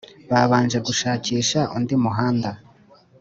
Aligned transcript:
Babanje 0.31 0.77
gushakisha 0.87 1.59
undi 1.75 1.95
muhanda 2.03 2.49